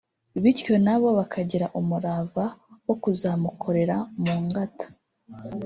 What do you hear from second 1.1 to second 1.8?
bakagira